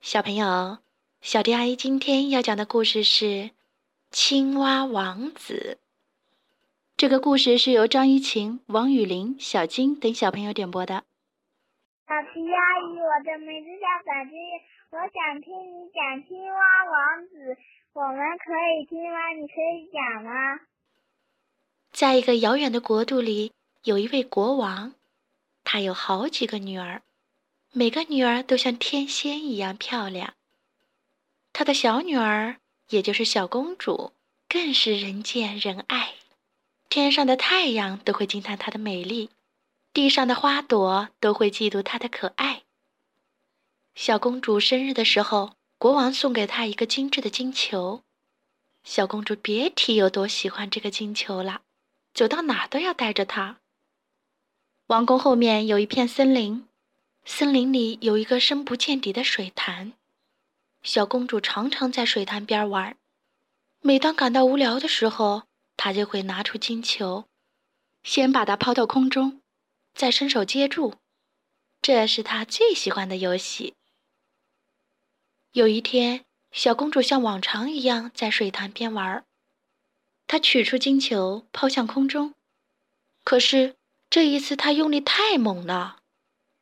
[0.00, 0.78] 小朋友，
[1.20, 3.24] 小迪阿姨今天要讲的故事是
[4.10, 5.78] 《青蛙王子》。
[6.96, 11.04] 这个故事是由张怡晴、王雨林、小金等小朋友点播的。
[12.06, 14.38] 小迪阿姨，我的名字叫小金，
[14.90, 17.54] 我想听你讲《青蛙王子》，
[17.92, 19.30] 我们可以听吗？
[19.30, 20.60] 你可以讲吗？
[21.90, 23.52] 在一个遥远的国度里，
[23.82, 24.94] 有一位国王，
[25.64, 27.02] 他有好几个女儿。
[27.78, 30.32] 每个女儿都像天仙一样漂亮。
[31.52, 32.56] 她的小女儿，
[32.88, 34.14] 也就是小公主，
[34.48, 36.14] 更是人见人爱。
[36.88, 39.28] 天上的太阳都会惊叹她的美丽，
[39.92, 42.62] 地上的花朵都会嫉妒她的可爱。
[43.94, 48.00] 小公主生日的时候，国王送给她一个精致的金球。
[48.84, 51.60] 小公主别提有多喜欢这个金球了，
[52.14, 53.58] 走到哪都要带着它。
[54.86, 56.65] 王宫后面有一片森林。
[57.28, 59.92] 森林里有一个深不见底的水潭，
[60.84, 62.96] 小公主常常在水潭边玩。
[63.80, 65.42] 每当感到无聊的时候，
[65.76, 67.26] 她就会拿出金球，
[68.04, 69.42] 先把它抛到空中，
[69.92, 70.94] 再伸手接住。
[71.82, 73.74] 这是她最喜欢的游戏。
[75.50, 79.26] 有一天，小公主像往常一样在水潭边玩，
[80.28, 82.34] 她取出金球抛向空中，
[83.24, 83.74] 可是
[84.08, 85.98] 这一次她用力太猛了。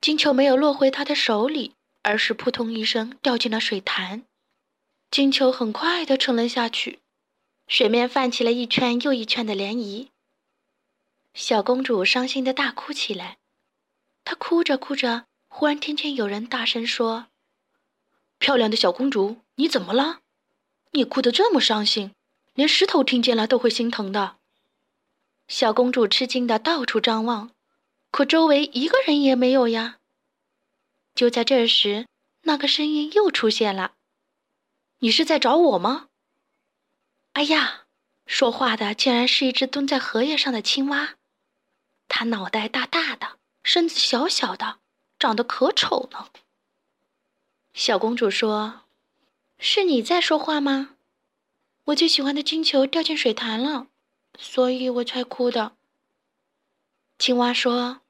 [0.05, 4.24] 金球没有落回他的手里，而是扑通一声掉进了水潭。
[5.11, 6.98] 金球很快地沉了下去，
[7.69, 10.08] 水面泛起了一圈又一圈的涟漪。
[11.33, 13.38] 小公主伤心地大哭起来。
[14.27, 17.28] 她哭着哭着，忽然听见有人大声说
[18.36, 20.20] ：“漂亮的小公主，你怎么了？
[20.91, 22.12] 你哭得这么伤心，
[22.52, 24.36] 连石头听见了都会心疼的。”
[25.48, 27.52] 小公主吃惊地到处张望。
[28.14, 29.98] 可周围一个人也没有呀。
[31.16, 32.06] 就在这时，
[32.42, 33.96] 那个声音又出现了
[35.02, 36.10] ：“你是在找我吗？”
[37.34, 37.86] 哎呀，
[38.24, 41.16] 说话的竟然是一只蹲在荷叶上的青蛙，
[42.06, 44.78] 它脑袋大大的，身子小小的，
[45.18, 46.30] 长得可丑了。
[47.72, 48.83] 小公主说
[49.58, 50.94] ：“是你在说话吗？
[51.86, 53.89] 我最喜欢的金球掉进水潭了，
[54.39, 55.74] 所以我才哭的。”
[57.18, 58.02] 青蛙说。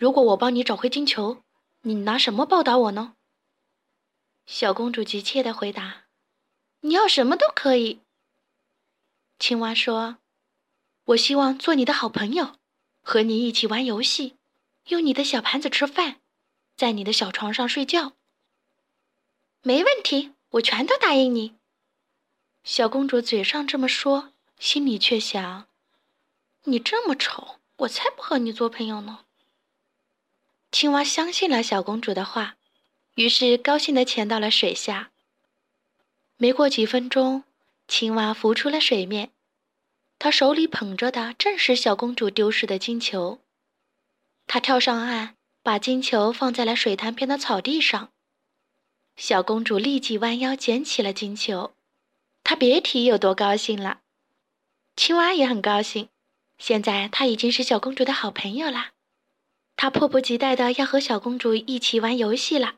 [0.00, 1.42] 如果我帮你找回金球，
[1.82, 3.16] 你拿什么报答我呢？
[4.46, 6.04] 小公主急切的回答
[6.80, 8.00] ：“你要什么都可以。”
[9.38, 10.16] 青蛙说
[11.04, 12.56] ：“我希望做你的好朋友，
[13.02, 14.36] 和你一起玩游戏，
[14.86, 16.22] 用你的小盘子吃饭，
[16.74, 18.14] 在你的小床上睡觉。”
[19.60, 21.56] 没问题，我全都答应你。
[22.64, 25.68] 小公主嘴上这么说，心里却想
[26.64, 29.26] ：“你这么丑，我才不和你做朋友呢。”
[30.72, 32.56] 青蛙相信了小公主的话，
[33.16, 35.10] 于是高兴地潜到了水下。
[36.36, 37.44] 没过几分钟，
[37.88, 39.30] 青蛙浮出了水面，
[40.18, 43.40] 他手里捧着的正是小公主丢失的金球。
[44.46, 48.10] 他跳上岸，把金球放在了水潭边的草地上。
[49.16, 51.74] 小公主立即弯腰捡起了金球，
[52.42, 54.00] 她别提有多高兴了。
[54.96, 56.08] 青蛙也很高兴，
[56.58, 58.92] 现在他已经是小公主的好朋友啦。
[59.82, 62.74] 他迫不及待的要和小公主一起玩游戏了。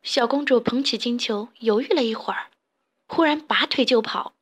[0.00, 2.52] 小公主捧起金球，犹豫了一会儿，
[3.08, 4.34] 忽然拔腿就跑。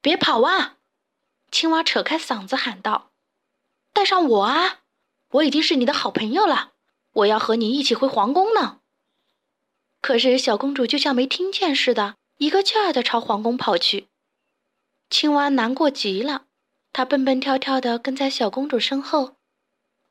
[0.00, 0.76] 别跑啊！
[1.50, 3.10] 青蛙扯开嗓子喊道
[3.92, 4.82] ：“带上我啊！
[5.30, 6.74] 我已经是你的好朋友了，
[7.14, 8.82] 我要和你一起回皇宫呢。”
[10.00, 14.06] 可是小公主就像没听见似的，一个劲儿的朝皇宫跑去。
[15.10, 16.44] 青蛙难过极了，
[16.92, 19.35] 它蹦蹦跳跳的跟在小公主身后。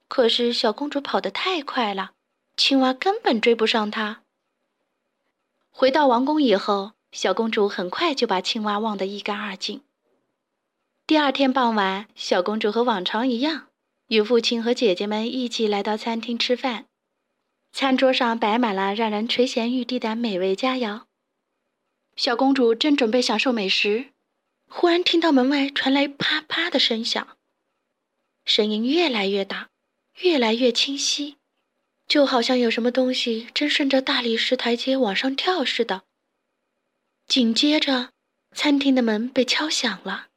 [0.08, 2.12] 可是小公主跑得太快了，
[2.56, 4.22] 青蛙根本追不上她。
[5.72, 9.82] 回到王宫以后，小公主很快就把青蛙忘得一干二净。
[11.08, 13.68] 第二天傍晚，小公主和往常一样，
[14.08, 16.86] 与父亲和姐姐们一起来到餐厅吃饭。
[17.74, 21.02] 餐桌上摆满了让人垂涎欲滴的美味佳肴。
[22.16, 24.12] 小公主正准备享受美食，
[24.70, 27.38] 忽然听到门外传来啪啪的声响，
[28.46, 29.70] 声音越来越大。
[30.20, 31.36] 越来越清晰，
[32.08, 36.04] 就好像有什么东西正顺着大理石台阶往上跳似的。
[37.28, 38.12] 紧接着，
[38.54, 40.28] 餐厅的门被敲响了，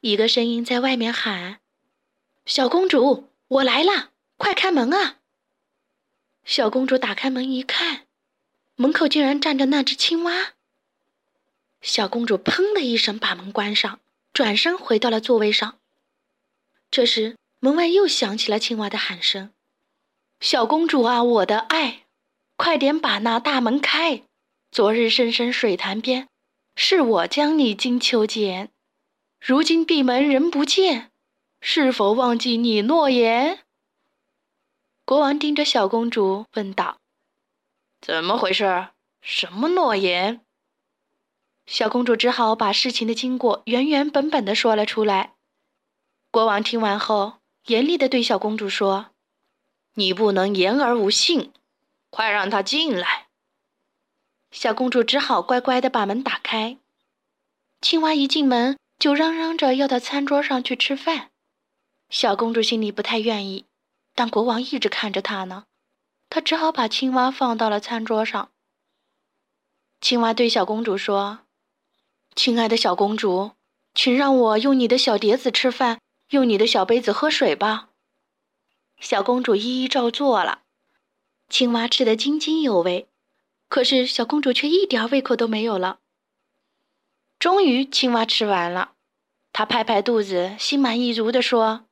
[0.00, 1.60] 一个声音在外面喊
[2.46, 5.18] ：“小公主，我来啦，快开门啊！”
[6.44, 8.06] 小公主打开门一看，
[8.74, 10.54] 门口竟然站着那只青蛙。
[11.82, 14.00] 小公主砰的一声把门关上，
[14.32, 15.78] 转身回到了座位上。
[16.90, 19.52] 这时，门外又响起了青蛙的喊声
[20.40, 22.06] ：“小公主啊，我的爱，
[22.56, 24.22] 快点把那大门开！
[24.70, 26.28] 昨日深深水潭边，
[26.74, 28.70] 是我将你金秋捡，
[29.38, 31.10] 如今闭门人不见，
[31.60, 33.60] 是否忘记你诺言？”
[35.04, 36.96] 国王盯着小公主问道
[38.00, 38.88] ：“怎么回事？
[39.20, 40.40] 什么诺言？”
[41.66, 45.34] 小公主只好把事情的经过原原本本的说了出来。
[46.30, 49.10] 国王听完后，严厉的对小公主说
[49.94, 51.52] ：“你不能言而无信，
[52.10, 53.28] 快让他进来。”
[54.50, 56.78] 小公主只好乖乖的把门打开。
[57.80, 61.30] 青蛙一进门就嚷嚷着要到餐桌上去吃饭。
[62.08, 63.66] 小公主心里不太愿意，
[64.14, 65.64] 但国王一直看着她呢，
[66.28, 68.50] 她只好把青蛙放到了餐桌上。
[70.00, 71.40] 青蛙对小公主说。
[72.36, 73.52] 亲爱的小公主，
[73.92, 77.90] 请让我用你的小碟子吃饭，用你的小杯子喝水吧。
[78.98, 80.62] 小公主一一照做了，
[81.48, 83.08] 青蛙吃得津津有味，
[83.68, 86.00] 可是小公主却一点胃口都没有了。
[87.38, 88.92] 终于，青蛙吃完了，
[89.52, 91.86] 它拍拍肚子，心满意足地说：“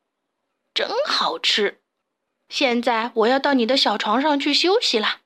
[0.75, 1.81] 真好吃！
[2.49, 5.21] 现在我要到你的小床上去休息了，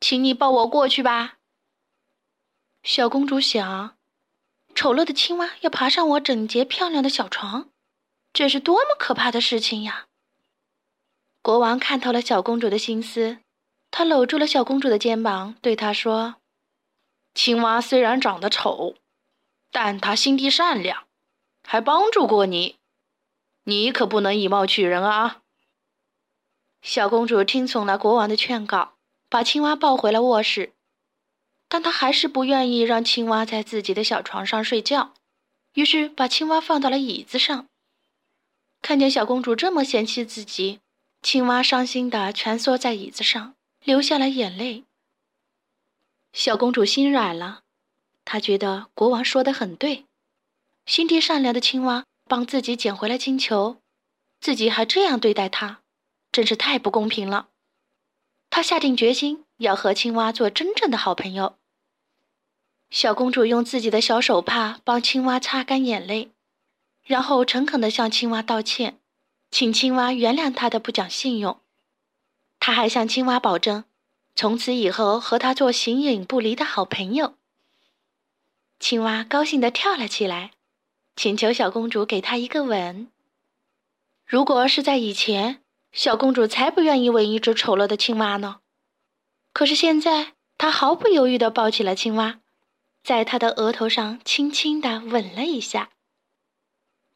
[0.00, 1.38] 请你抱我过去吧。”
[2.82, 3.96] 小公主想。
[4.74, 7.68] 丑陋的青蛙要爬上我整洁漂亮的小床，
[8.32, 10.06] 这是多么可怕的事情呀！
[11.42, 13.38] 国王看透了小公主的心思，
[13.90, 16.36] 他搂住了小公主的肩膀，对她说
[17.34, 18.94] ：“青蛙虽然长得丑，
[19.70, 21.06] 但它心地善良，
[21.62, 22.76] 还帮助过你，
[23.64, 25.42] 你可不能以貌取人啊！”
[26.80, 28.94] 小公主听从了国王的劝告，
[29.28, 30.72] 把青蛙抱回了卧室。
[31.68, 35.12] 但她还是不愿意让青蛙在自己的小床上睡觉，
[35.74, 37.68] 于是把青蛙放到了椅子上。
[38.82, 40.80] 看见小公主这么嫌弃自己，
[41.22, 44.82] 青蛙伤心地蜷缩在椅子上，流下了眼泪。
[46.32, 47.60] 小公主心软了，
[48.24, 50.06] 她觉得国王说的很对，
[50.84, 53.76] 心地善良的青蛙帮自己捡回了金球，
[54.40, 55.80] 自己还这样对待它，
[56.32, 57.50] 真是太不公平了。
[58.50, 61.56] 她下定决心要和青蛙做真正的好朋友。
[62.90, 66.31] 小公主用自己的小手帕帮青蛙擦干眼泪，
[67.12, 68.98] 然后诚恳地向青蛙道歉，
[69.50, 71.60] 请青蛙原谅他的不讲信用。
[72.58, 73.84] 他还向青蛙保证，
[74.34, 77.34] 从此以后和他做形影不离的好朋友。
[78.80, 80.52] 青蛙高兴地跳了起来，
[81.14, 83.08] 请求小公主给他一个吻。
[84.24, 85.60] 如果是在以前，
[85.92, 88.60] 小公主才不愿意吻一只丑陋的青蛙呢。
[89.52, 92.40] 可是现在，她毫不犹豫地抱起了青蛙。
[93.04, 95.90] 在他的额头上轻轻地吻了一下。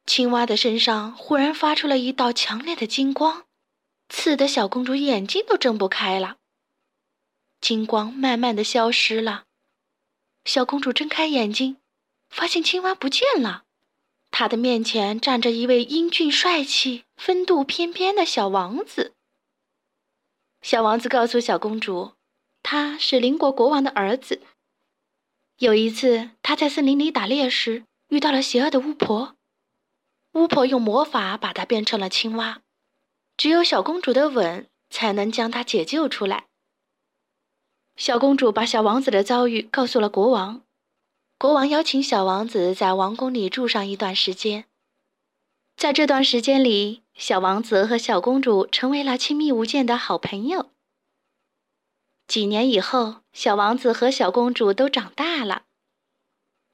[0.06, 3.44] 青蛙的身上忽然发出了一道强烈的金光，
[4.08, 6.36] 刺得小公主眼睛都睁不开了。
[7.60, 9.44] 金光慢慢的消失了，
[10.44, 11.78] 小公主睁开眼睛，
[12.30, 13.64] 发现青蛙不见了。
[14.30, 19.14] 她的面前站着一位英俊帅气、风度翩翩的小王子。
[20.62, 22.12] 小王子告诉小公主，
[22.62, 24.42] 他是邻国国王的儿子。
[25.58, 29.35] 有一次，他在森林里打猎时遇到了邪恶的巫婆，
[30.36, 32.60] 巫婆用魔法把她变成了青蛙，
[33.38, 36.44] 只有小公主的吻才能将她解救出来。
[37.96, 40.60] 小公主把小王子的遭遇告诉了国王，
[41.38, 44.66] 国王邀请小王子在王宫里住上一段时间。
[45.74, 50.70] 在这段时间里，小王子和小公主成为了亲密无间的好朋友。
[52.26, 55.62] 几年以后，小王子和小公主都长大了。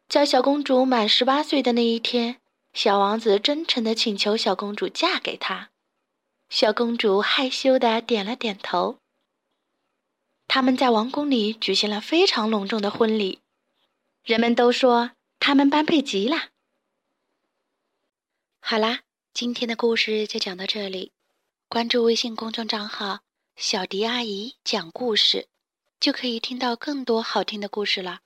[0.08, 2.41] 在小公主满十八岁的那一天，
[2.72, 5.70] 小王子真诚地请求小公主嫁给他。
[6.48, 8.98] 小公主害羞地点了点头。
[10.48, 13.40] 他们在王宫里举行了非常隆重的婚礼，
[14.22, 16.50] 人们都说他们般配极了。
[18.60, 19.00] 好啦，
[19.32, 21.12] 今天的故事就讲到这里。
[21.68, 23.20] 关注微信公众账号。
[23.54, 25.46] 小迪阿姨讲故事，
[26.00, 28.20] 就可以听到更多好听的故事了。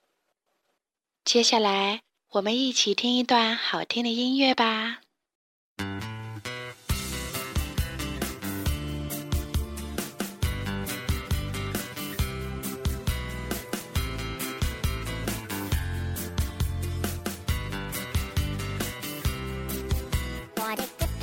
[1.25, 2.03] 接下来，
[2.37, 5.06] 我们一起听一段好听的音乐吧。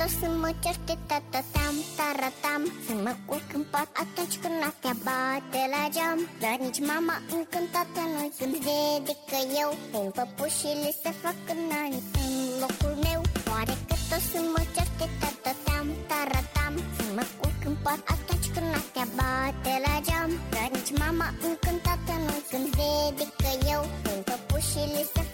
[0.04, 2.62] Vreodată să mă certe tatatam, taratam.
[2.86, 6.18] Să mă culc în pat atunci când noaptea bate la geam.
[6.42, 11.98] Dar nici mama încântată nu sunt vede că eu Pun păpușile să fac în ani
[12.22, 12.32] în
[12.62, 13.20] locul meu.
[13.52, 16.74] Oare că tot să mă certe tatatam, taratam?
[16.96, 20.30] Să mă culc în pat atunci când noaptea bate la geam.
[20.54, 25.33] Dar nici mama încântată nu când vede că eu Pun păpușile să fac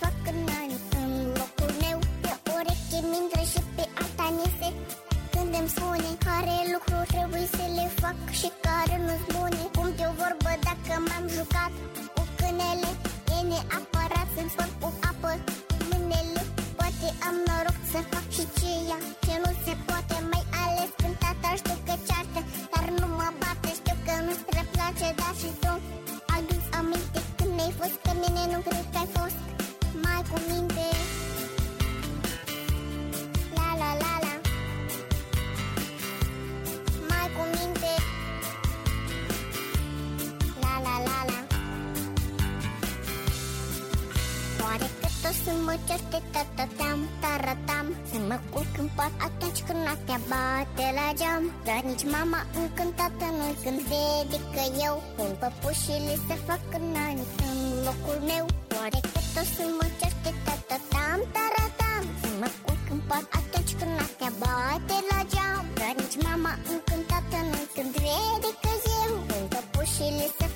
[46.34, 47.86] tatatam, taratam.
[48.10, 51.44] Să mă culc în pat atunci când noaptea bate la geam.
[51.66, 54.96] Dar nici mama încântată nu când vede că eu.
[55.24, 58.44] În păpușile se fac în ani în locul meu.
[58.78, 62.02] Oare că tot să mă certe tatatam, taratam?
[62.20, 65.64] Să mă culc în pat atunci când noaptea bate la geam.
[65.80, 69.12] Dar nici mama încântată nu când vede că eu.
[69.36, 70.46] În păpușile se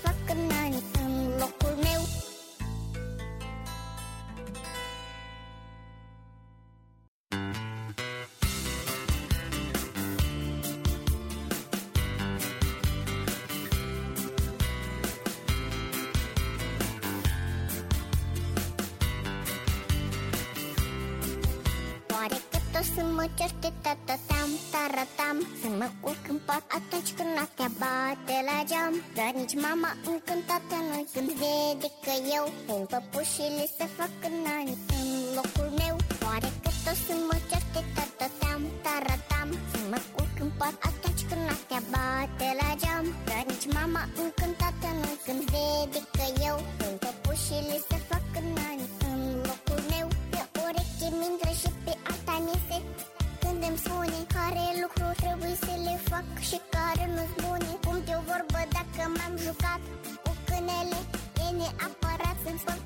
[25.60, 28.94] Să mă culc în pat atunci când noaptea bate la geam.
[29.18, 34.74] Dar nici mama încântată nu când vede că eu În păpușile se fac în ani.
[34.96, 35.94] În locul meu
[36.26, 39.48] Oare că tot să mă certe tatatam, taratam.
[39.70, 43.06] Să mă culc în pat atunci când noaptea bate la geam.
[43.28, 48.84] Dar nici mama încântată nu când vede că eu În păpușile se fac în ani
[62.58, 62.83] silence.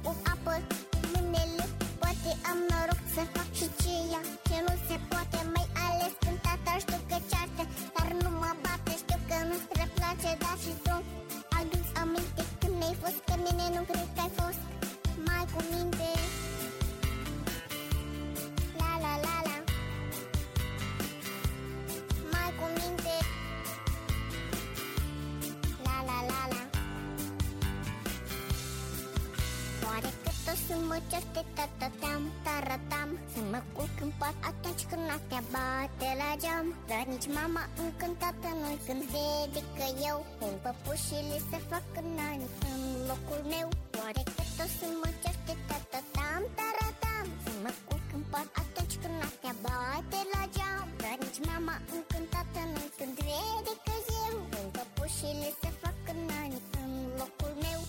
[35.39, 41.37] Lumea bate la geam Dar nici mama încântată nu Când vede că eu În păpușile
[41.51, 42.81] se fac în ani În
[43.11, 43.69] locul meu.
[44.01, 48.97] Oare că tot să mă certe tata Tam, taratam Să mă culc în pat atunci
[49.03, 50.89] când noaptea bate la geam.
[51.03, 53.95] Dar nici mama încântată nu Când vede că
[54.27, 56.91] eu În păpușile se fac în ani În
[57.21, 57.81] locul meu.